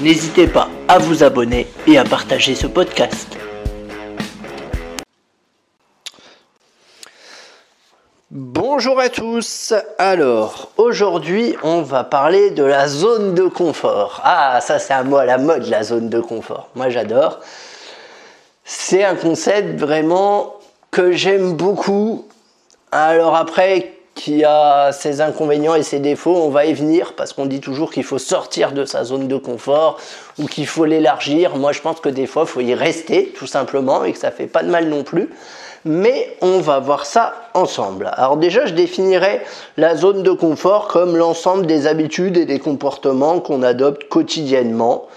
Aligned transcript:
N'hésitez 0.00 0.48
pas 0.48 0.68
à 0.88 0.98
vous 0.98 1.22
abonner 1.22 1.68
et 1.86 1.98
à 1.98 2.04
partager 2.04 2.56
ce 2.56 2.66
podcast. 2.66 3.38
Bonjour 8.32 8.98
à 8.98 9.08
tous. 9.08 9.72
Alors, 9.98 10.72
aujourd'hui, 10.78 11.54
on 11.62 11.82
va 11.82 12.02
parler 12.02 12.50
de 12.50 12.64
la 12.64 12.88
zone 12.88 13.36
de 13.36 13.46
confort. 13.46 14.20
Ah, 14.24 14.58
ça 14.60 14.80
c'est 14.80 14.94
un 14.94 15.04
mot 15.04 15.18
à 15.18 15.26
la 15.26 15.38
mode, 15.38 15.68
la 15.68 15.84
zone 15.84 16.08
de 16.08 16.18
confort. 16.18 16.70
Moi, 16.74 16.88
j'adore. 16.88 17.38
C'est 18.64 19.04
un 19.04 19.14
concept 19.14 19.78
vraiment 19.78 20.54
que 20.90 21.12
j'aime 21.12 21.52
beaucoup. 21.52 22.26
Alors 22.90 23.36
après, 23.36 23.92
qui 24.14 24.44
a 24.44 24.92
ses 24.92 25.20
inconvénients 25.20 25.74
et 25.74 25.82
ses 25.82 25.98
défauts, 25.98 26.36
on 26.36 26.48
va 26.48 26.66
y 26.66 26.72
venir 26.72 27.14
parce 27.14 27.32
qu'on 27.32 27.46
dit 27.46 27.60
toujours 27.60 27.90
qu'il 27.92 28.04
faut 28.04 28.18
sortir 28.18 28.72
de 28.72 28.84
sa 28.84 29.04
zone 29.04 29.26
de 29.26 29.36
confort 29.36 29.98
ou 30.38 30.46
qu'il 30.46 30.66
faut 30.66 30.84
l'élargir. 30.84 31.56
Moi, 31.56 31.72
je 31.72 31.80
pense 31.80 32.00
que 32.00 32.08
des 32.08 32.26
fois, 32.26 32.44
il 32.46 32.48
faut 32.48 32.60
y 32.60 32.74
rester 32.74 33.32
tout 33.36 33.46
simplement 33.46 34.04
et 34.04 34.12
que 34.12 34.18
ça 34.18 34.30
fait 34.30 34.46
pas 34.46 34.62
de 34.62 34.70
mal 34.70 34.88
non 34.88 35.02
plus. 35.02 35.30
Mais 35.84 36.36
on 36.40 36.60
va 36.60 36.78
voir 36.78 37.04
ça 37.04 37.34
ensemble. 37.52 38.10
Alors 38.14 38.38
déjà, 38.38 38.64
je 38.64 38.72
définirais 38.72 39.44
la 39.76 39.96
zone 39.96 40.22
de 40.22 40.30
confort 40.30 40.88
comme 40.88 41.16
l'ensemble 41.16 41.66
des 41.66 41.86
habitudes 41.86 42.38
et 42.38 42.46
des 42.46 42.58
comportements 42.58 43.40
qu'on 43.40 43.62
adopte 43.62 44.08
quotidiennement. 44.08 45.08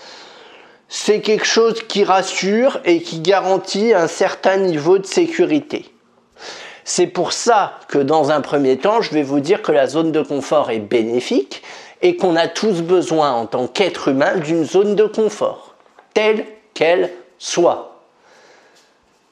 C'est 0.89 1.21
quelque 1.21 1.45
chose 1.45 1.83
qui 1.87 2.03
rassure 2.03 2.79
et 2.83 3.01
qui 3.01 3.19
garantit 3.19 3.93
un 3.93 4.07
certain 4.07 4.57
niveau 4.57 4.97
de 4.97 5.05
sécurité. 5.05 5.85
C'est 6.89 7.07
pour 7.07 7.33
ça 7.33 7.73
que 7.89 7.97
dans 7.97 8.31
un 8.31 8.39
premier 8.39 8.77
temps, 8.77 9.01
je 9.01 9.11
vais 9.11 9.21
vous 9.21 9.41
dire 9.41 9.61
que 9.61 9.73
la 9.73 9.87
zone 9.87 10.13
de 10.13 10.21
confort 10.21 10.71
est 10.71 10.79
bénéfique 10.79 11.61
et 12.01 12.15
qu'on 12.15 12.37
a 12.37 12.47
tous 12.47 12.81
besoin 12.81 13.33
en 13.33 13.45
tant 13.45 13.67
qu'être 13.67 14.07
humain 14.07 14.37
d'une 14.37 14.63
zone 14.63 14.95
de 14.95 15.03
confort, 15.03 15.75
telle 16.13 16.45
qu'elle 16.73 17.11
soit. 17.39 17.99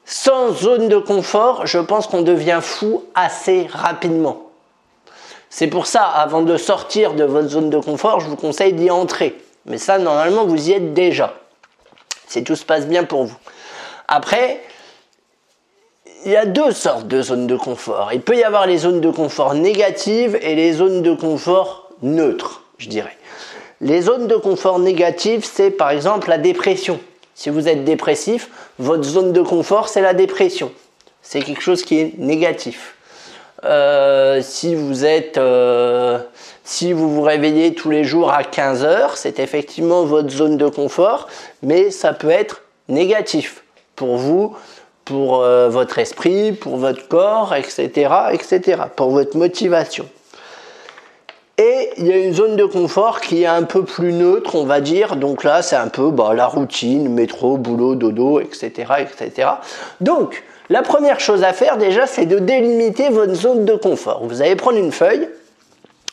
Sans 0.04 0.52
zone 0.52 0.88
de 0.88 0.98
confort, 0.98 1.66
je 1.66 1.78
pense 1.78 2.08
qu'on 2.08 2.20
devient 2.20 2.60
fou 2.60 3.04
assez 3.14 3.66
rapidement. 3.72 4.50
C'est 5.48 5.68
pour 5.68 5.86
ça, 5.86 6.04
avant 6.04 6.42
de 6.42 6.58
sortir 6.58 7.14
de 7.14 7.24
votre 7.24 7.48
zone 7.48 7.70
de 7.70 7.78
confort, 7.78 8.20
je 8.20 8.28
vous 8.28 8.36
conseille 8.36 8.74
d'y 8.74 8.90
entrer. 8.90 9.34
Mais 9.64 9.78
ça, 9.78 9.96
normalement, 9.96 10.44
vous 10.44 10.68
y 10.68 10.72
êtes 10.72 10.92
déjà. 10.92 11.32
Si 12.28 12.44
tout 12.44 12.54
se 12.54 12.66
passe 12.66 12.86
bien 12.86 13.04
pour 13.04 13.24
vous. 13.24 13.38
Après, 14.08 14.60
il 16.26 16.32
y 16.32 16.36
a 16.36 16.44
deux 16.44 16.72
sortes 16.72 17.06
de 17.06 17.22
zones 17.22 17.46
de 17.46 17.56
confort. 17.56 18.10
Il 18.12 18.20
peut 18.20 18.36
y 18.36 18.42
avoir 18.42 18.66
les 18.66 18.78
zones 18.78 19.00
de 19.00 19.10
confort 19.10 19.54
négatives 19.54 20.36
et 20.42 20.56
les 20.56 20.72
zones 20.72 21.00
de 21.00 21.14
confort 21.14 21.90
neutres, 22.02 22.62
je 22.78 22.88
dirais. 22.88 23.16
Les 23.80 24.02
zones 24.02 24.26
de 24.26 24.34
confort 24.34 24.80
négatives, 24.80 25.44
c'est 25.44 25.70
par 25.70 25.90
exemple 25.90 26.28
la 26.28 26.38
dépression. 26.38 26.98
Si 27.36 27.48
vous 27.48 27.68
êtes 27.68 27.84
dépressif, 27.84 28.50
votre 28.80 29.04
zone 29.04 29.32
de 29.32 29.40
confort, 29.40 29.88
c'est 29.88 30.00
la 30.00 30.14
dépression. 30.14 30.72
C'est 31.22 31.40
quelque 31.40 31.62
chose 31.62 31.84
qui 31.84 32.00
est 32.00 32.18
négatif. 32.18 32.96
Euh, 33.64 34.40
si 34.42 34.74
vous 34.74 35.04
êtes, 35.04 35.38
euh, 35.38 36.18
si 36.64 36.92
vous 36.92 37.08
vous 37.08 37.22
réveillez 37.22 37.72
tous 37.74 37.90
les 37.90 38.02
jours 38.02 38.32
à 38.32 38.42
15 38.42 38.84
heures, 38.84 39.16
c'est 39.16 39.38
effectivement 39.38 40.02
votre 40.02 40.30
zone 40.30 40.56
de 40.56 40.68
confort, 40.68 41.28
mais 41.62 41.92
ça 41.92 42.12
peut 42.12 42.30
être 42.30 42.62
négatif 42.88 43.62
pour 43.94 44.16
vous 44.16 44.56
pour 45.06 45.40
euh, 45.40 45.70
votre 45.70 45.98
esprit, 45.98 46.52
pour 46.52 46.76
votre 46.76 47.08
corps, 47.08 47.54
etc., 47.54 48.10
etc., 48.32 48.82
pour 48.94 49.10
votre 49.10 49.38
motivation. 49.38 50.06
Et 51.58 51.90
il 51.96 52.06
y 52.06 52.12
a 52.12 52.16
une 52.18 52.34
zone 52.34 52.56
de 52.56 52.66
confort 52.66 53.22
qui 53.22 53.44
est 53.44 53.46
un 53.46 53.62
peu 53.62 53.82
plus 53.84 54.12
neutre, 54.12 54.56
on 54.56 54.64
va 54.64 54.82
dire. 54.82 55.16
Donc 55.16 55.42
là, 55.42 55.62
c'est 55.62 55.76
un 55.76 55.88
peu 55.88 56.10
bah, 56.10 56.34
la 56.34 56.46
routine, 56.46 57.08
métro, 57.08 57.56
boulot, 57.56 57.94
dodo, 57.94 58.40
etc., 58.40 58.92
etc. 58.98 59.48
Donc, 60.02 60.44
la 60.68 60.82
première 60.82 61.20
chose 61.20 61.44
à 61.44 61.54
faire 61.54 61.78
déjà, 61.78 62.06
c'est 62.06 62.26
de 62.26 62.38
délimiter 62.38 63.08
votre 63.08 63.34
zone 63.34 63.64
de 63.64 63.74
confort. 63.74 64.22
Vous 64.24 64.42
allez 64.42 64.56
prendre 64.56 64.76
une 64.76 64.92
feuille. 64.92 65.28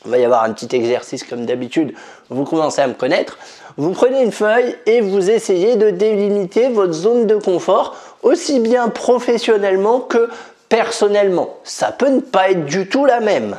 Il 0.05 0.11
va 0.11 0.17
y 0.17 0.23
avoir 0.23 0.43
un 0.43 0.53
petit 0.53 0.73
exercice 0.75 1.23
comme 1.23 1.45
d'habitude. 1.45 1.93
Vous 2.29 2.43
commencez 2.43 2.81
à 2.81 2.87
me 2.87 2.93
connaître. 2.93 3.37
Vous 3.75 3.91
prenez 3.91 4.21
une 4.21 4.31
feuille 4.31 4.75
et 4.85 5.01
vous 5.01 5.31
essayez 5.31 5.75
de 5.75 5.89
délimiter 5.89 6.69
votre 6.69 6.93
zone 6.93 7.25
de 7.25 7.35
confort 7.35 7.95
aussi 8.23 8.59
bien 8.59 8.89
professionnellement 8.89 9.99
que 9.99 10.29
personnellement. 10.69 11.57
Ça 11.63 11.91
peut 11.91 12.09
ne 12.09 12.19
pas 12.19 12.49
être 12.49 12.65
du 12.65 12.87
tout 12.89 13.05
la 13.05 13.19
même. 13.19 13.57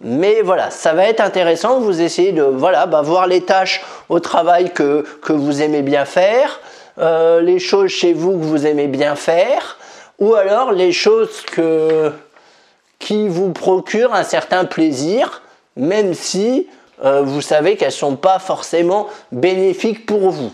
Mais 0.00 0.42
voilà, 0.42 0.70
ça 0.70 0.92
va 0.92 1.06
être 1.06 1.20
intéressant. 1.20 1.80
Vous 1.80 2.02
essayez 2.02 2.32
de 2.32 2.42
voilà, 2.42 2.86
bah, 2.86 3.00
voir 3.00 3.26
les 3.26 3.40
tâches 3.40 3.82
au 4.08 4.20
travail 4.20 4.70
que, 4.72 5.06
vous 5.28 5.62
aimez 5.62 5.82
bien 5.82 6.04
faire, 6.04 6.60
euh, 6.98 7.40
les 7.40 7.58
choses 7.58 7.90
chez 7.90 8.12
vous 8.12 8.32
que 8.32 8.44
vous 8.44 8.66
aimez 8.66 8.88
bien 8.88 9.16
faire, 9.16 9.78
ou 10.18 10.34
alors 10.34 10.72
les 10.72 10.92
choses 10.92 11.40
que, 11.40 12.12
qui 12.98 13.28
vous 13.28 13.52
procurent 13.52 14.14
un 14.14 14.24
certain 14.24 14.66
plaisir, 14.66 15.42
même 15.76 16.12
si 16.12 16.68
euh, 17.04 17.22
vous 17.22 17.40
savez 17.40 17.76
qu'elles 17.76 17.88
ne 17.88 17.92
sont 17.92 18.16
pas 18.16 18.38
forcément 18.38 19.08
bénéfiques 19.32 20.04
pour 20.04 20.30
vous. 20.30 20.52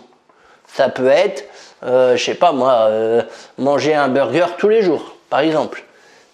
Ça 0.74 0.88
peut 0.88 1.08
être 1.08 1.44
euh, 1.84 2.16
je 2.16 2.24
sais 2.24 2.34
pas 2.34 2.52
moi, 2.52 2.86
euh, 2.88 3.22
manger 3.58 3.94
un 3.94 4.08
burger 4.08 4.46
tous 4.58 4.68
les 4.68 4.82
jours, 4.82 5.16
par 5.30 5.40
exemple. 5.40 5.84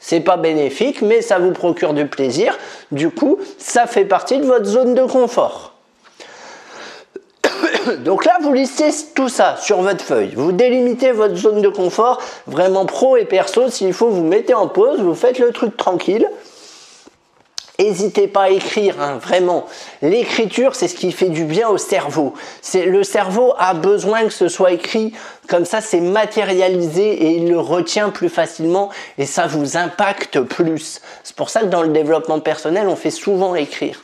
C'est 0.00 0.20
pas 0.20 0.36
bénéfique, 0.36 1.02
mais 1.02 1.22
ça 1.22 1.38
vous 1.38 1.52
procure 1.52 1.94
du 1.94 2.06
plaisir. 2.06 2.56
Du 2.92 3.10
coup, 3.10 3.38
ça 3.58 3.86
fait 3.86 4.04
partie 4.04 4.38
de 4.38 4.44
votre 4.44 4.66
zone 4.66 4.94
de 4.94 5.04
confort. 5.04 5.74
Donc 8.04 8.24
là, 8.24 8.36
vous 8.42 8.52
listez 8.52 8.90
tout 9.14 9.28
ça 9.28 9.56
sur 9.56 9.80
votre 9.80 10.04
feuille. 10.04 10.34
Vous 10.36 10.52
délimitez 10.52 11.12
votre 11.12 11.34
zone 11.34 11.62
de 11.62 11.68
confort, 11.68 12.20
vraiment 12.46 12.84
pro 12.84 13.16
et 13.16 13.24
perso. 13.24 13.70
S'il 13.70 13.92
faut, 13.92 14.08
vous 14.08 14.24
mettez 14.24 14.54
en 14.54 14.68
pause, 14.68 15.00
vous 15.00 15.14
faites 15.14 15.38
le 15.38 15.50
truc 15.50 15.76
tranquille. 15.76 16.28
N'hésitez 17.80 18.26
pas 18.26 18.42
à 18.42 18.48
écrire, 18.50 19.00
hein, 19.00 19.18
vraiment. 19.18 19.66
L'écriture, 20.02 20.74
c'est 20.74 20.88
ce 20.88 20.96
qui 20.96 21.12
fait 21.12 21.28
du 21.28 21.44
bien 21.44 21.68
au 21.68 21.78
cerveau. 21.78 22.34
C'est 22.60 22.86
le 22.86 23.04
cerveau 23.04 23.54
a 23.56 23.72
besoin 23.72 24.24
que 24.24 24.32
ce 24.32 24.48
soit 24.48 24.72
écrit 24.72 25.12
comme 25.46 25.64
ça, 25.64 25.80
c'est 25.80 26.00
matérialisé 26.00 27.12
et 27.12 27.36
il 27.36 27.48
le 27.48 27.60
retient 27.60 28.10
plus 28.10 28.28
facilement 28.28 28.90
et 29.16 29.26
ça 29.26 29.46
vous 29.46 29.76
impacte 29.76 30.40
plus. 30.40 31.00
C'est 31.22 31.36
pour 31.36 31.50
ça 31.50 31.60
que 31.60 31.66
dans 31.66 31.82
le 31.82 31.90
développement 31.90 32.40
personnel, 32.40 32.88
on 32.88 32.96
fait 32.96 33.12
souvent 33.12 33.54
écrire. 33.54 34.02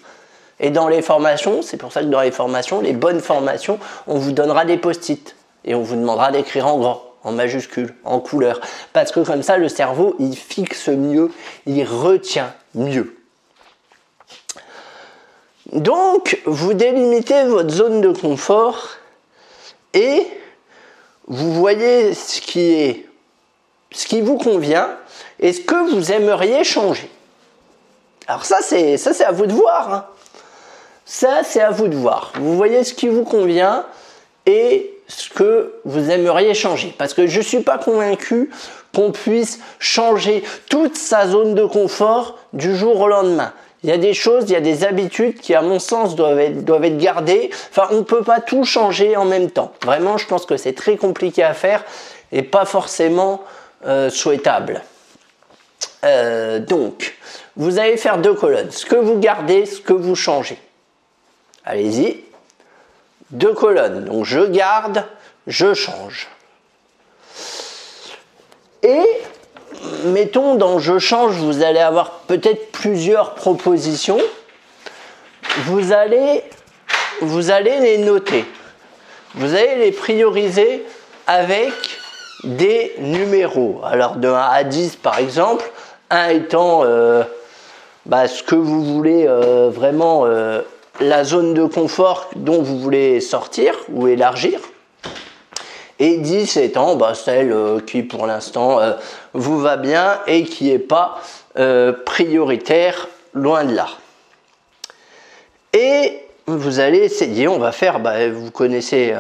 Et 0.61 0.71
dans 0.71 0.87
les 0.87 1.03
formations, 1.03 1.61
c'est 1.61 1.77
pour 1.77 1.91
ça 1.91 2.03
que 2.03 2.07
dans 2.07 2.21
les 2.21 2.31
formations, 2.31 2.81
les 2.81 2.93
bonnes 2.93 3.21
formations, 3.21 3.81
on 4.07 4.19
vous 4.19 4.31
donnera 4.31 4.65
des 4.65 4.77
post-it 4.77 5.35
et 5.65 5.75
on 5.75 5.83
vous 5.83 5.97
demandera 5.97 6.31
d'écrire 6.31 6.69
en 6.69 6.79
grand 6.79 7.03
en 7.25 7.33
majuscule, 7.33 7.95
en 8.05 8.21
couleur. 8.21 8.61
Parce 8.93 9.11
que 9.11 9.21
comme 9.21 9.43
ça, 9.43 9.57
le 9.57 9.69
cerveau, 9.69 10.15
il 10.21 10.37
fixe 10.37 10.89
mieux, 10.89 11.31
il 11.67 11.83
retient 11.85 12.53
mieux. 12.75 13.24
Donc, 15.73 16.41
vous 16.45 16.75
délimitez 16.75 17.45
votre 17.45 17.71
zone 17.71 18.01
de 18.01 18.13
confort 18.13 18.91
et 19.93 20.27
vous 21.27 21.53
voyez 21.55 22.15
ce 22.15 22.41
qui 22.41 24.21
vous 24.21 24.37
convient 24.37 24.91
et 25.41 25.53
ce 25.53 25.61
que 25.61 25.91
vous 25.91 26.13
aimeriez 26.13 26.65
changer. 26.65 27.11
Alors 28.27 28.45
ça 28.45 28.59
c'est 28.63 28.97
ça 28.97 29.13
c'est 29.13 29.25
à 29.25 29.33
vous 29.33 29.47
de 29.47 29.53
voir. 29.53 29.93
Hein. 29.93 30.07
Ça 31.05 31.43
c'est 31.45 31.61
à 31.61 31.71
vous 31.71 31.89
de 31.89 31.97
voir. 31.97 32.33
Vous 32.37 32.57
voyez 32.57 32.85
ce 32.85 32.95
qui 32.95 33.09
vous 33.09 33.25
convient 33.25 33.85
et 34.47 34.95
ce 35.09 35.29
que 35.29 35.75
vous 35.85 36.11
aimeriez 36.11 36.55
changer. 36.55 36.95
Parce 36.97 37.13
que 37.13 37.27
je 37.27 37.39
ne 37.39 37.45
suis 37.45 37.61
pas 37.61 37.77
convaincu 37.77 38.51
qu'on 38.95 39.13
puisse 39.13 39.59
changer 39.79 40.43
toute 40.71 40.97
sa 40.97 41.27
zone 41.29 41.55
de 41.55 41.67
confort 41.67 42.39
du 42.53 42.75
jour 42.75 43.01
au 43.01 43.09
lendemain. 43.09 43.53
Il 43.85 43.91
y 43.91 43.93
a 43.93 43.99
des 43.99 44.15
choses, 44.15 44.45
il 44.49 44.53
y 44.53 44.57
a 44.57 44.63
des 44.63 44.83
habitudes 44.85 45.39
qui, 45.39 45.55
à 45.55 45.61
mon 45.61 45.79
sens, 45.79 46.17
doivent 46.17 46.41
être, 46.41 46.97
gardées. 46.97 47.51
Enfin, 47.71 47.87
on 47.91 47.99
ne 47.99 48.03
peut 48.03 48.23
pas 48.23 48.41
tout 48.41 48.65
changer 48.65 49.15
en 49.15 49.27
même 49.27 49.51
temps. 49.51 49.75
Vraiment, 49.85 50.17
je 50.17 50.27
pense 50.27 50.47
que 50.47 50.57
c'est 50.57 50.73
très 50.73 50.97
compliqué 50.97 51.43
à 51.43 51.53
faire 51.53 51.85
et 52.33 52.43
pas 52.43 52.65
forcément 52.65 53.45
euh, 53.85 54.09
souhaitable. 54.09 54.83
Euh, 56.03 56.61
donc, 56.61 57.15
vous 57.57 57.79
allez 57.79 57.99
faire 57.99 58.17
deux 58.17 58.33
colonnes. 58.33 58.71
Ce 58.71 58.87
que 58.87 58.97
vous 58.97 59.19
gardez, 59.19 59.67
ce 59.67 59.83
que 59.83 59.93
vous 59.93 60.15
changez. 60.15 60.59
Allez-y. 61.67 62.25
deux 63.33 63.53
colonnes. 63.53 64.07
Donc 64.07 64.25
je 64.25 64.41
garde, 64.41 65.05
je 65.47 65.75
change. 65.75 66.29
Et 68.83 69.05
mettons 70.05 70.55
dans 70.55 70.79
je 70.79 70.99
change, 70.99 71.37
vous 71.37 71.63
allez 71.63 71.81
avoir 71.81 72.11
peut-être 72.27 72.73
plusieurs 72.73 73.35
propositions. 73.35 74.19
Vous 75.65 75.93
allez, 75.93 76.43
les 77.21 77.99
noter. 77.99 78.45
Vous 79.35 79.55
allez 79.55 79.77
les 79.77 79.93
prioriser 79.93 80.85
avec 81.27 81.73
des 82.45 82.95
numéros. 82.99 83.81
Alors 83.85 84.17
de 84.17 84.29
1 84.29 84.35
à 84.35 84.65
10 84.65 84.97
par 84.97 85.19
exemple, 85.19 85.71
1 86.11 86.29
étant 86.31 86.83
euh, 86.85 87.23
bah, 88.07 88.29
ce 88.29 88.43
que 88.43 88.55
vous 88.55 88.85
voulez 88.85 89.27
euh, 89.27 89.71
vraiment, 89.71 90.27
euh, 90.27 90.61
la 91.01 91.25
zone 91.25 91.55
de 91.55 91.65
confort 91.65 92.29
dont 92.37 92.63
vous 92.63 92.79
voulez 92.79 93.21
sortir 93.21 93.75
ou 93.89 94.09
élargir. 94.09 94.61
Et 96.05 96.19
10 96.19 96.59
étant 96.59 96.97
bah, 96.97 97.15
celle 97.15 97.57
qui 97.87 98.03
pour 98.03 98.27
l'instant 98.27 98.79
vous 99.33 99.59
va 99.59 99.79
bien 99.79 100.21
et 100.27 100.45
qui 100.45 100.65
n'est 100.65 100.79
pas 100.79 101.19
prioritaire, 102.05 103.09
loin 103.33 103.65
de 103.65 103.75
là. 103.75 103.87
Et 105.73 106.21
vous 106.47 106.79
allez 106.79 106.99
essayer, 106.99 107.49
on 107.49 107.59
va 107.59 107.73
faire, 107.73 108.01
bah, 108.01 108.29
vous 108.29 108.51
connaissez 108.51 109.15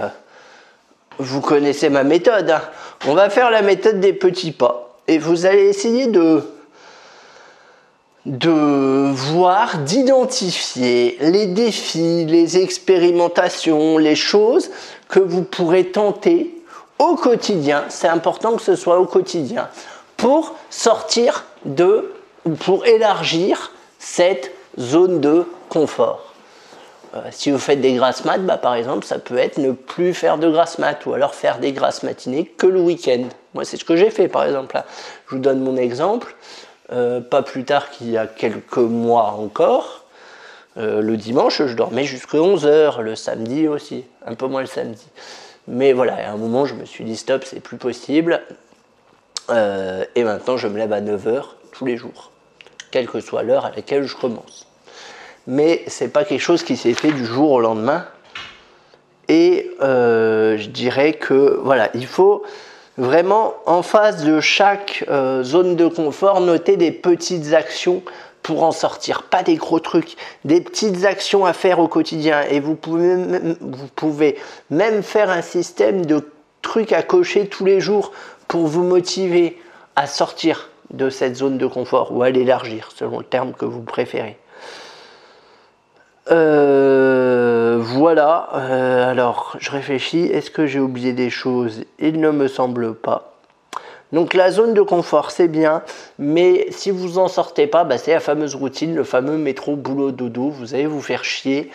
vous 1.19 1.41
connaissez 1.41 1.89
ma 1.89 2.05
méthode. 2.05 2.51
Hein. 2.51 2.63
On 3.07 3.15
va 3.15 3.31
faire 3.31 3.51
la 3.51 3.63
méthode 3.63 4.01
des 4.01 4.13
petits 4.13 4.53
pas. 4.53 4.99
Et 5.07 5.19
vous 5.19 5.47
allez 5.47 5.69
essayer 5.69 6.07
de, 6.07 6.43
de 8.27 9.11
voir, 9.13 9.79
d'identifier 9.79 11.17
les 11.21 11.47
défis, 11.47 12.25
les 12.25 12.59
expérimentations, 12.59 13.99
les 13.99 14.17
choses 14.17 14.71
que 15.09 15.21
vous 15.21 15.43
pourrez 15.43 15.87
tenter 15.87 16.54
au 16.99 17.17
quotidien. 17.17 17.85
C'est 17.88 18.08
important 18.08 18.56
que 18.56 18.62
ce 18.62 18.76
soit 18.76 18.99
au 18.99 19.06
quotidien 19.06 19.69
pour 20.17 20.55
sortir 20.70 21.44
de, 21.64 22.12
ou 22.44 22.50
pour 22.50 22.87
élargir 22.87 23.73
cette 23.99 24.52
zone 24.79 25.20
de 25.20 25.46
confort. 25.69 26.32
Euh, 27.14 27.20
si 27.31 27.50
vous 27.50 27.58
faites 27.58 27.81
des 27.81 27.94
grasses 27.94 28.25
mat, 28.25 28.38
bah, 28.38 28.56
par 28.56 28.75
exemple, 28.75 29.05
ça 29.05 29.19
peut 29.19 29.38
être 29.38 29.58
ne 29.58 29.70
plus 29.70 30.14
faire 30.14 30.38
de 30.38 30.50
grasses 30.50 30.79
mat 30.79 31.06
ou 31.06 31.14
alors 31.14 31.35
faire 31.35 31.58
des 31.58 31.73
grasses 31.73 32.02
matinées 32.02 32.44
que 32.44 32.67
le 32.67 32.81
week-end. 32.81 33.25
Moi, 33.55 33.64
c'est 33.64 33.76
ce 33.76 33.85
que 33.85 33.96
j'ai 33.96 34.11
fait, 34.11 34.29
par 34.29 34.44
exemple. 34.44 34.82
Je 35.29 35.37
vous 35.37 35.41
donne 35.41 35.61
mon 35.61 35.76
exemple. 35.76 36.35
Euh, 36.93 37.20
pas 37.20 37.43
plus 37.43 37.64
tard 37.64 37.91
qu'il 37.91 38.11
y 38.11 38.19
a 38.19 38.26
quelques 38.26 38.76
mois 38.76 39.37
encore, 39.38 40.05
euh, 40.76 41.00
le 41.00 41.17
dimanche, 41.17 41.62
je 41.64 41.75
dormais 41.75 42.05
jusqu'à 42.05 42.38
11h, 42.38 43.00
le 43.00 43.14
samedi 43.14 43.69
aussi, 43.69 44.05
un 44.26 44.35
peu 44.35 44.46
moins 44.46 44.61
le 44.61 44.67
samedi. 44.67 45.06
Mais 45.67 45.93
voilà, 45.93 46.29
à 46.29 46.33
un 46.33 46.37
moment, 46.37 46.67
je 46.67 46.75
me 46.75 46.85
suis 46.85 47.05
dit 47.05 47.17
stop, 47.17 47.45
c'est 47.45 47.61
plus 47.61 47.79
possible. 47.79 48.43
et 49.51 50.25
maintenant, 50.25 50.57
je 50.57 50.69
me 50.69 50.79
lève 50.79 50.93
à 50.93 51.01
9h 51.01 51.45
tous 51.73 51.87
les 51.87 51.97
jours, 51.97 52.31
quelle 52.91 53.09
que 53.09 53.21
soit 53.21 53.43
l'heure 53.43 53.65
à 53.65 53.71
laquelle 53.71 54.05
je 54.05 54.17
commence 54.17 54.67
mais 55.47 55.85
c'est 55.87 56.09
pas 56.09 56.25
quelque 56.25 56.41
chose 56.41 56.63
qui 56.63 56.77
s'est 56.77 56.95
fait 56.95 57.13
du 57.13 57.25
jour 57.25 57.53
au 57.53 57.61
lendemain. 57.61 58.07
Et 59.29 59.71
euh, 59.81 60.57
je 60.59 60.69
dirais 60.69 61.15
que 61.15 61.59
voilà, 61.63 61.91
il 61.95 62.07
faut 62.07 62.43
vraiment 62.97 63.55
en 63.67 63.83
face 63.83 64.25
de 64.25 64.41
chaque 64.41 65.05
euh, 65.09 65.43
zone 65.43 65.77
de 65.77 65.87
confort 65.87 66.41
noter 66.41 66.77
des 66.77 66.93
petites 66.93 67.53
actions 67.53 68.03
pour 68.44 68.62
en 68.62 68.73
sortir, 68.73 69.23
pas 69.23 69.43
des 69.43 69.56
gros 69.56 69.81
trucs, 69.81 70.17
des 70.44 70.61
petites 70.61 71.06
actions 71.06 71.46
à 71.46 71.55
faire 71.55 71.79
au 71.79 71.88
quotidien. 71.88 72.43
Et 72.43 72.61
vous 72.61 72.76
pouvez, 72.76 74.37
même 74.70 75.02
faire 75.02 75.31
un 75.31 75.41
système 75.41 76.05
de 76.05 76.29
trucs 76.61 76.93
à 76.93 77.02
cocher 77.02 77.49
tous 77.49 77.64
les 77.64 77.81
jours 77.81 78.12
pour 78.46 78.67
vous 78.67 78.85
motiver 78.85 79.58
à 79.96 80.06
sortir 80.06 80.69
de 80.91 81.08
cette 81.08 81.37
zone 81.37 81.56
de 81.56 81.67
confort 81.67 82.12
ou 82.12 82.23
à 82.23 82.29
l'élargir 82.29 82.91
selon 82.94 83.19
le 83.19 83.25
terme 83.25 83.55
que 83.55 83.64
vous 83.64 83.81
préférez. 83.81 84.37
Euh, 86.31 87.79
voilà, 87.81 88.50
euh, 88.55 89.11
alors 89.11 89.56
je 89.58 89.70
réfléchis, 89.70 90.25
est-ce 90.26 90.50
que 90.50 90.67
j'ai 90.67 90.81
oublié 90.81 91.14
des 91.14 91.31
choses? 91.31 91.85
Il 91.99 92.20
ne 92.20 92.31
me 92.31 92.49
semble 92.49 92.94
pas. 92.94 93.34
Donc 94.15 94.33
la 94.33 94.53
zone 94.53 94.75
de 94.75 94.81
confort 94.81 95.33
c'est 95.33 95.49
bien, 95.49 95.83
mais 96.21 96.69
si 96.71 96.93
vous 96.93 97.19
en 97.19 97.27
sortez 97.27 97.67
pas, 97.67 97.83
bah, 97.83 97.99
c'est 97.99 98.13
la 98.13 98.21
fameuse 98.21 98.55
routine, 98.55 98.95
le 98.95 99.03
fameux 99.03 99.37
métro 99.37 99.75
boulot 99.75 100.13
dodo, 100.13 100.51
vous 100.51 100.73
allez 100.75 100.87
vous 100.87 101.03
faire 101.03 101.25
chier. 101.25 101.73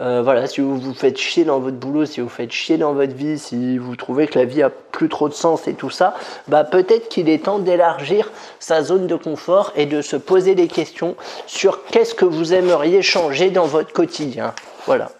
Euh, 0.00 0.22
voilà, 0.22 0.46
si 0.46 0.60
vous 0.60 0.78
vous 0.78 0.94
faites 0.94 1.18
chier 1.18 1.44
dans 1.44 1.58
votre 1.58 1.78
boulot, 1.78 2.06
si 2.06 2.20
vous 2.20 2.28
faites 2.28 2.52
chier 2.52 2.78
dans 2.78 2.92
votre 2.92 3.14
vie, 3.14 3.40
si 3.40 3.76
vous 3.76 3.96
trouvez 3.96 4.28
que 4.28 4.38
la 4.38 4.44
vie 4.44 4.62
a 4.62 4.70
plus 4.70 5.08
trop 5.08 5.28
de 5.28 5.34
sens 5.34 5.66
et 5.66 5.74
tout 5.74 5.90
ça, 5.90 6.14
bah 6.46 6.62
peut-être 6.62 7.08
qu'il 7.08 7.28
est 7.28 7.46
temps 7.46 7.58
d'élargir 7.58 8.30
sa 8.60 8.84
zone 8.84 9.08
de 9.08 9.16
confort 9.16 9.72
et 9.74 9.86
de 9.86 10.00
se 10.00 10.14
poser 10.14 10.54
des 10.54 10.68
questions 10.68 11.16
sur 11.48 11.84
qu'est-ce 11.86 12.14
que 12.14 12.24
vous 12.24 12.54
aimeriez 12.54 13.02
changer 13.02 13.50
dans 13.50 13.66
votre 13.66 13.92
quotidien. 13.92 14.54
Voilà. 14.86 15.10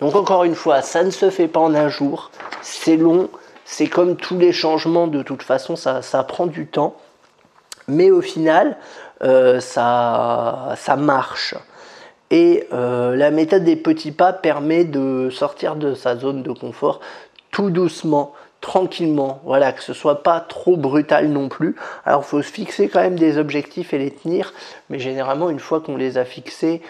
Donc 0.00 0.16
encore 0.16 0.44
une 0.44 0.54
fois, 0.54 0.80
ça 0.80 1.04
ne 1.04 1.10
se 1.10 1.28
fait 1.28 1.48
pas 1.48 1.60
en 1.60 1.74
un 1.74 1.90
jour, 1.90 2.30
c'est 2.62 2.96
long, 2.96 3.28
c'est 3.70 3.86
comme 3.86 4.16
tous 4.16 4.38
les 4.38 4.50
changements 4.50 5.08
de 5.08 5.22
toute 5.22 5.42
façon, 5.42 5.76
ça, 5.76 6.24
prend 6.26 6.46
du 6.46 6.66
temps, 6.66 6.96
mais 7.86 8.10
au 8.10 8.22
final, 8.22 8.78
euh, 9.22 9.60
ça, 9.60 10.74
marche. 10.96 11.54
Et 12.30 12.66
euh, 12.72 13.14
la 13.14 13.30
méthode 13.30 13.64
des 13.64 13.76
petits 13.76 14.10
pas 14.10 14.32
permet 14.32 14.84
de 14.84 15.28
sortir 15.28 15.76
de 15.76 15.92
sa 15.92 16.16
zone 16.16 16.42
de 16.42 16.50
confort 16.50 17.00
tout 17.50 17.68
doucement, 17.68 18.32
tranquillement, 18.62 19.42
voilà, 19.44 19.72
que 19.72 19.82
ce 19.82 19.92
soit 19.92 20.22
pas 20.22 20.40
trop 20.40 20.78
brutal 20.78 21.28
non 21.28 21.50
plus. 21.50 21.76
Alors 22.06 22.22
il 22.22 22.28
faut 22.28 22.42
se 22.42 22.50
fixer 22.50 22.88
quand 22.88 23.00
même 23.00 23.18
des 23.18 23.36
objectifs 23.36 23.92
et 23.92 23.98
les 23.98 24.10
tenir, 24.10 24.54
mais 24.88 24.98
généralement 24.98 25.50
une 25.50 25.60
fois 25.60 25.82
qu'on 25.82 25.98
les 25.98 26.16
a 26.16 26.24
fixés, 26.24 26.80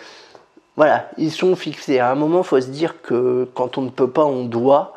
voilà, 0.76 1.10
ils 1.18 1.32
sont 1.32 1.56
fixés. 1.56 1.98
À 1.98 2.08
un 2.08 2.14
moment, 2.14 2.44
faut 2.44 2.60
se 2.60 2.68
dire 2.68 3.02
que 3.02 3.48
quand 3.54 3.78
on 3.78 3.82
ne 3.82 3.90
peut 3.90 4.10
pas, 4.10 4.24
on 4.24 4.44
doit 4.44 4.94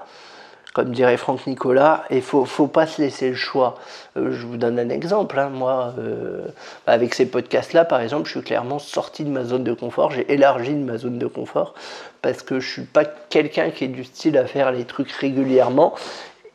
comme 0.74 0.92
dirait 0.92 1.18
Franck 1.18 1.48
Nicolas, 1.48 2.04
et 2.10 2.18
il 2.18 2.22
faut, 2.22 2.46
faut 2.46 2.68
pas 2.68 2.88
se 2.88 3.02
laisser 3.02 3.30
le 3.30 3.36
choix. 3.36 3.76
Euh, 4.18 4.32
je 4.32 4.46
vous 4.46 4.58
donne 4.58 4.80
un 4.80 4.90
exemple, 4.90 5.38
hein. 5.38 5.50
moi, 5.50 5.94
euh, 6.00 6.46
avec 6.88 7.14
ces 7.14 7.26
podcasts-là, 7.26 7.86
par 7.86 8.02
exemple, 8.02 8.26
je 8.26 8.32
suis 8.32 8.42
clairement 8.42 8.80
sorti 8.80 9.24
de 9.24 9.30
ma 9.30 9.44
zone 9.44 9.64
de 9.64 9.74
confort, 9.74 10.12
j'ai 10.12 10.32
élargi 10.32 10.74
ma 10.74 10.98
zone 10.98 11.18
de 11.18 11.28
confort, 11.28 11.74
parce 12.22 12.42
que 12.42 12.60
je 12.60 12.72
suis 12.72 12.84
pas 12.84 13.06
quelqu'un 13.06 13.70
qui 13.72 13.86
est 13.86 13.90
du 13.90 14.04
style 14.04 14.38
à 14.38 14.46
faire 14.46 14.72
les 14.72 14.86
trucs 14.86 15.12
régulièrement, 15.12 15.94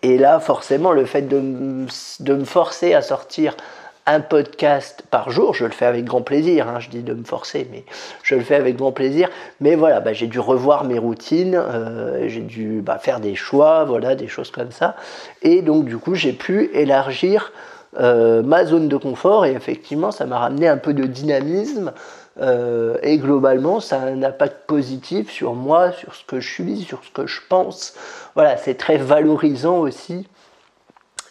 et 0.02 0.18
là, 0.18 0.40
forcément, 0.40 0.92
le 0.92 1.04
fait 1.04 1.22
de 1.22 1.40
me 1.40 2.44
forcer 2.44 2.94
à 2.94 3.02
sortir 3.02 3.56
un 4.06 4.20
podcast 4.20 5.02
par 5.10 5.30
jour. 5.30 5.54
Je 5.54 5.64
le 5.64 5.72
fais 5.72 5.84
avec 5.84 6.04
grand 6.04 6.22
plaisir. 6.22 6.68
Hein, 6.68 6.80
je 6.80 6.88
dis 6.88 7.02
de 7.02 7.12
me 7.12 7.24
forcer, 7.24 7.68
mais 7.70 7.84
je 8.22 8.34
le 8.36 8.42
fais 8.42 8.54
avec 8.54 8.76
grand 8.76 8.92
plaisir. 8.92 9.28
Mais 9.60 9.74
voilà, 9.74 10.00
bah, 10.00 10.12
j'ai 10.12 10.28
dû 10.28 10.38
revoir 10.38 10.84
mes 10.84 10.98
routines, 10.98 11.56
euh, 11.56 12.28
j'ai 12.28 12.40
dû 12.40 12.80
bah, 12.82 12.98
faire 12.98 13.20
des 13.20 13.34
choix, 13.34 13.84
voilà, 13.84 14.14
des 14.14 14.28
choses 14.28 14.50
comme 14.50 14.70
ça. 14.70 14.96
Et 15.42 15.62
donc, 15.62 15.84
du 15.84 15.98
coup, 15.98 16.14
j'ai 16.14 16.32
pu 16.32 16.70
élargir 16.72 17.52
euh, 17.98 18.42
ma 18.42 18.64
zone 18.64 18.88
de 18.88 18.96
confort. 18.96 19.44
Et 19.44 19.52
effectivement, 19.52 20.12
ça 20.12 20.24
m'a 20.26 20.38
ramené 20.38 20.68
un 20.68 20.78
peu 20.78 20.94
de 20.94 21.04
dynamisme. 21.04 21.92
Euh, 22.38 22.98
et 23.02 23.16
globalement, 23.18 23.80
ça 23.80 24.00
a 24.00 24.06
un 24.06 24.22
impact 24.22 24.66
positif 24.66 25.30
sur 25.30 25.54
moi, 25.54 25.92
sur 25.92 26.14
ce 26.14 26.24
que 26.24 26.38
je 26.38 26.52
suis, 26.52 26.82
sur 26.82 27.02
ce 27.02 27.10
que 27.10 27.26
je 27.26 27.40
pense. 27.48 27.94
Voilà, 28.34 28.56
c'est 28.56 28.74
très 28.74 28.98
valorisant 28.98 29.78
aussi 29.78 30.26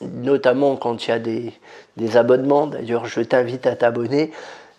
notamment 0.02 0.76
quand 0.76 1.08
il 1.08 1.10
y 1.10 1.14
a 1.14 1.20
des, 1.20 2.18
abonnements. 2.18 2.68
D'ailleurs, 2.68 3.06
je 3.06 3.22
t'invite 3.22 3.68
à 3.68 3.76
t'abonner. 3.76 4.32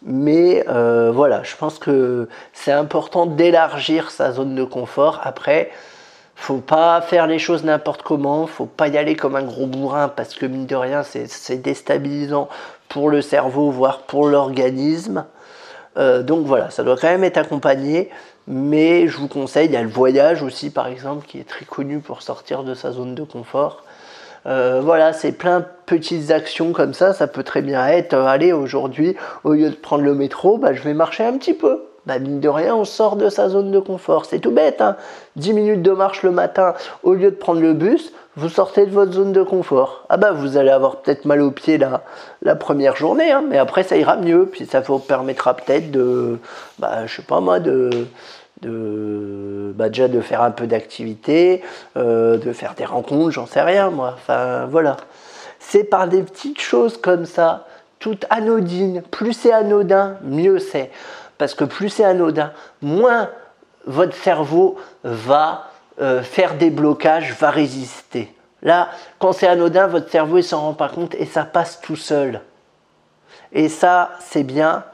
Mais 0.02 0.64
euh, 0.68 1.10
voilà, 1.12 1.42
je 1.42 1.56
pense 1.56 1.78
que 1.78 2.28
c'est 2.52 2.72
important 2.72 3.26
d'élargir 3.26 4.10
sa 4.10 4.32
zone 4.32 4.54
de 4.54 4.64
confort. 4.64 5.20
Après, 5.24 5.70
faut 6.36 6.58
pas 6.58 7.00
faire 7.00 7.26
les 7.26 7.38
choses 7.38 7.64
n'importe 7.64 8.02
comment, 8.02 8.46
faut 8.46 8.66
pas 8.66 8.88
y 8.88 8.98
aller 8.98 9.16
comme 9.16 9.36
un 9.36 9.42
gros 9.42 9.66
bourrin 9.66 10.08
parce 10.08 10.34
que 10.34 10.44
mine 10.44 10.66
de 10.66 10.76
rien, 10.76 11.02
c'est 11.02 11.56
déstabilisant 11.56 12.48
pour 12.88 13.08
le 13.08 13.22
cerveau, 13.22 13.70
voire 13.70 14.02
pour 14.02 14.28
l'organisme. 14.28 15.24
Euh, 15.96 16.22
donc 16.22 16.46
voilà, 16.46 16.70
ça 16.70 16.84
doit 16.84 16.96
quand 16.96 17.08
même 17.08 17.24
être 17.24 17.38
accompagné. 17.38 18.10
Mais 18.48 19.08
je 19.08 19.16
vous 19.16 19.26
conseille, 19.26 19.66
il 19.66 19.72
y 19.72 19.76
a 19.76 19.82
le 19.82 19.88
voyage 19.88 20.42
aussi 20.42 20.70
par 20.70 20.86
exemple 20.86 21.26
qui 21.26 21.40
est 21.40 21.48
très 21.48 21.64
connu 21.64 21.98
pour 21.98 22.22
sortir 22.22 22.62
de 22.62 22.74
sa 22.74 22.92
zone 22.92 23.14
de 23.14 23.24
confort. 23.24 23.82
Euh, 24.46 24.80
voilà, 24.82 25.12
c'est 25.12 25.32
plein 25.32 25.60
de 25.60 25.64
petites 25.86 26.30
actions 26.30 26.72
comme 26.72 26.94
ça. 26.94 27.12
Ça 27.12 27.26
peut 27.26 27.42
très 27.42 27.62
bien 27.62 27.86
être, 27.88 28.14
euh, 28.14 28.26
allez, 28.26 28.52
aujourd'hui, 28.52 29.16
au 29.44 29.52
lieu 29.52 29.70
de 29.70 29.74
prendre 29.74 30.04
le 30.04 30.14
métro, 30.14 30.58
bah, 30.58 30.72
je 30.72 30.82
vais 30.82 30.94
marcher 30.94 31.24
un 31.24 31.36
petit 31.36 31.54
peu. 31.54 31.82
Bah, 32.06 32.20
mine 32.20 32.38
de 32.38 32.48
rien, 32.48 32.74
on 32.76 32.84
sort 32.84 33.16
de 33.16 33.28
sa 33.28 33.48
zone 33.48 33.72
de 33.72 33.80
confort. 33.80 34.26
C'est 34.26 34.38
tout 34.38 34.52
bête, 34.52 34.80
hein 34.80 34.96
10 35.34 35.52
minutes 35.54 35.82
de 35.82 35.90
marche 35.90 36.22
le 36.22 36.30
matin, 36.30 36.74
au 37.02 37.14
lieu 37.14 37.32
de 37.32 37.36
prendre 37.36 37.60
le 37.60 37.72
bus, 37.72 38.12
vous 38.36 38.48
sortez 38.48 38.86
de 38.86 38.92
votre 38.92 39.12
zone 39.12 39.32
de 39.32 39.42
confort. 39.42 40.04
Ah 40.08 40.16
bah 40.16 40.30
vous 40.30 40.56
allez 40.56 40.70
avoir 40.70 40.96
peut-être 40.96 41.24
mal 41.24 41.40
aux 41.40 41.50
pieds 41.50 41.78
la, 41.78 42.04
la 42.42 42.54
première 42.54 42.94
journée, 42.94 43.32
hein, 43.32 43.42
mais 43.48 43.58
après 43.58 43.82
ça 43.82 43.96
ira 43.96 44.16
mieux, 44.16 44.46
puis 44.46 44.66
ça 44.66 44.80
vous 44.80 45.00
permettra 45.00 45.54
peut-être 45.54 45.90
de, 45.90 46.38
bah, 46.78 47.06
je 47.06 47.16
sais 47.16 47.22
pas 47.22 47.40
moi, 47.40 47.58
de, 47.58 47.90
de 48.62 49.72
bah, 49.74 49.88
déjà 49.88 50.08
de 50.08 50.20
faire 50.20 50.42
un 50.42 50.50
peu 50.50 50.66
d'activité, 50.66 51.62
euh, 51.96 52.38
de 52.38 52.52
faire 52.52 52.74
des 52.74 52.84
rencontres, 52.84 53.32
j'en 53.32 53.46
sais 53.46 53.62
rien 53.62 53.90
moi. 53.90 54.14
Enfin 54.14 54.66
voilà. 54.66 54.96
C'est 55.58 55.84
par 55.84 56.08
des 56.08 56.22
petites 56.22 56.60
choses 56.60 56.96
comme 56.96 57.26
ça, 57.26 57.66
toutes 57.98 58.24
anodines. 58.30 59.02
Plus 59.10 59.32
c'est 59.32 59.52
anodin, 59.52 60.16
mieux 60.22 60.58
c'est. 60.58 60.90
Parce 61.38 61.54
que 61.54 61.64
plus 61.64 61.88
c'est 61.88 62.04
anodin, 62.04 62.52
moins 62.82 63.30
votre 63.86 64.14
cerveau 64.14 64.76
va 65.04 65.70
euh, 66.00 66.22
faire 66.22 66.54
des 66.54 66.70
blocages, 66.70 67.34
va 67.38 67.50
résister. 67.50 68.32
Là, 68.62 68.88
quand 69.18 69.32
c'est 69.32 69.46
anodin, 69.46 69.86
votre 69.86 70.10
cerveau 70.10 70.36
ne 70.36 70.42
s'en 70.42 70.60
rend 70.60 70.74
pas 70.74 70.88
compte 70.88 71.14
et 71.14 71.26
ça 71.26 71.44
passe 71.44 71.80
tout 71.80 71.96
seul. 71.96 72.40
Et 73.52 73.68
ça, 73.68 74.10
c'est 74.20 74.42
bien 74.42 74.84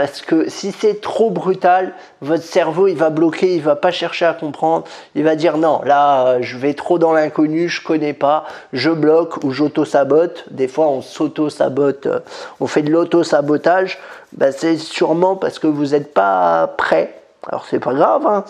parce 0.00 0.22
que 0.22 0.48
si 0.48 0.72
c'est 0.72 1.02
trop 1.02 1.28
brutal, 1.28 1.92
votre 2.22 2.42
cerveau 2.42 2.88
il 2.88 2.96
va 2.96 3.10
bloquer, 3.10 3.56
il 3.56 3.60
va 3.60 3.76
pas 3.76 3.90
chercher 3.90 4.24
à 4.24 4.32
comprendre, 4.32 4.84
il 5.14 5.24
va 5.24 5.36
dire 5.36 5.58
non, 5.58 5.82
là 5.84 6.40
je 6.40 6.56
vais 6.56 6.72
trop 6.72 6.98
dans 6.98 7.12
l'inconnu, 7.12 7.68
je 7.68 7.84
connais 7.84 8.14
pas, 8.14 8.46
je 8.72 8.88
bloque 8.88 9.44
ou 9.44 9.50
j'auto-sabote. 9.50 10.46
Des 10.50 10.68
fois 10.68 10.88
on 10.88 11.02
s'auto-sabote, 11.02 12.06
euh, 12.06 12.20
on 12.60 12.66
fait 12.66 12.80
de 12.80 12.90
l'auto-sabotage, 12.90 13.98
ben, 14.32 14.54
c'est 14.56 14.78
sûrement 14.78 15.36
parce 15.36 15.58
que 15.58 15.66
vous 15.66 15.88
n'êtes 15.88 16.14
pas 16.14 16.66
prêt. 16.78 17.20
Alors 17.46 17.66
c'est 17.68 17.78
pas 17.78 17.92
grave, 17.92 18.26
hein, 18.26 18.44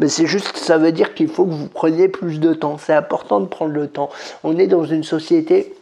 mais 0.00 0.08
c'est 0.08 0.26
juste 0.26 0.56
ça 0.56 0.76
veut 0.76 0.90
dire 0.90 1.14
qu'il 1.14 1.28
faut 1.28 1.44
que 1.44 1.52
vous 1.52 1.68
preniez 1.68 2.08
plus 2.08 2.40
de 2.40 2.52
temps. 2.52 2.78
C'est 2.78 2.94
important 2.94 3.38
de 3.38 3.46
prendre 3.46 3.72
le 3.72 3.86
temps. 3.86 4.10
On 4.42 4.58
est 4.58 4.66
dans 4.66 4.84
une 4.84 5.04
société 5.04 5.72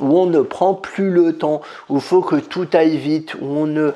où 0.00 0.18
on 0.18 0.26
ne 0.26 0.40
prend 0.40 0.74
plus 0.74 1.10
le 1.10 1.38
temps, 1.38 1.60
où 1.88 1.98
il 1.98 2.02
faut 2.02 2.22
que 2.22 2.36
tout 2.36 2.66
aille 2.72 2.96
vite, 2.96 3.36
où 3.40 3.46
on 3.46 3.66
ne 3.66 3.92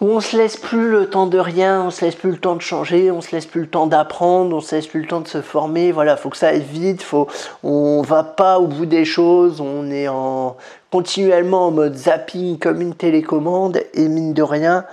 où 0.00 0.10
on 0.10 0.20
se 0.20 0.36
laisse 0.36 0.58
plus 0.58 0.90
le 0.90 1.08
temps 1.08 1.26
de 1.26 1.38
rien, 1.38 1.82
on 1.82 1.90
se 1.90 2.04
laisse 2.04 2.16
plus 2.16 2.30
le 2.30 2.36
temps 2.36 2.54
de 2.54 2.60
changer, 2.60 3.10
on 3.10 3.22
se 3.22 3.32
laisse 3.32 3.46
plus 3.46 3.62
le 3.62 3.66
temps 3.66 3.86
d'apprendre, 3.86 4.54
on 4.54 4.60
se 4.60 4.74
laisse 4.74 4.86
plus 4.86 5.00
le 5.00 5.06
temps 5.06 5.20
de 5.20 5.28
se 5.28 5.40
former. 5.40 5.90
Voilà, 5.90 6.16
faut 6.16 6.28
que 6.28 6.36
ça 6.36 6.48
aille 6.48 6.60
vite, 6.60 7.02
faut, 7.02 7.28
on 7.62 8.02
va 8.02 8.22
pas 8.22 8.58
au 8.58 8.66
bout 8.66 8.84
des 8.84 9.06
choses, 9.06 9.60
on 9.60 9.90
est 9.90 10.08
en 10.08 10.56
continuellement 10.90 11.68
en 11.68 11.70
mode 11.70 11.94
zapping 11.94 12.58
comme 12.58 12.82
une 12.82 12.94
télécommande 12.94 13.80
et 13.94 14.08
mine 14.08 14.34
de 14.34 14.42
rien, 14.42 14.84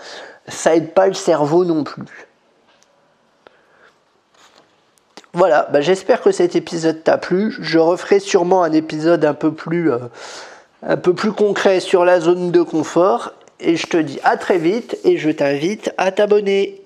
ça 0.47 0.75
aide 0.75 0.93
pas 0.93 1.07
le 1.07 1.13
cerveau 1.13 1.65
non 1.65 1.83
plus. 1.83 2.03
Voilà, 5.33 5.67
bah 5.73 5.81
j'espère 5.81 6.21
que 6.21 6.31
cet 6.31 6.55
épisode 6.55 7.03
t'a 7.03 7.17
plu. 7.17 7.55
Je 7.59 7.79
referai 7.79 8.19
sûrement 8.19 8.63
un 8.63 8.71
épisode 8.71 9.25
un 9.25 9.33
peu 9.33 9.51
plus, 9.51 9.91
euh, 9.91 9.97
un 10.83 10.95
peu 10.95 11.13
plus 11.13 11.31
concret 11.31 11.79
sur 11.79 12.05
la 12.05 12.19
zone 12.19 12.51
de 12.51 12.61
confort 12.61 13.33
et 13.63 13.75
je 13.75 13.87
te 13.87 13.97
dis 13.97 14.19
à 14.23 14.37
très 14.37 14.57
vite 14.57 14.97
et 15.03 15.17
je 15.17 15.29
t'invite 15.29 15.91
à 15.97 16.11
t'abonner. 16.11 16.82